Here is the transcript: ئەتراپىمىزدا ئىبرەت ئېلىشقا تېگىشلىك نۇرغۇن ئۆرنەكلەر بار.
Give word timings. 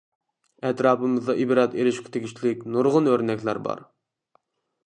ئەتراپىمىزدا 0.69 1.35
ئىبرەت 1.43 1.77
ئېلىشقا 1.81 2.13
تېگىشلىك 2.17 2.65
نۇرغۇن 2.77 3.11
ئۆرنەكلەر 3.13 3.61
بار. 3.69 3.89